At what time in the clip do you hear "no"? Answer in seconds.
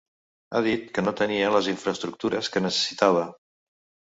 1.03-1.13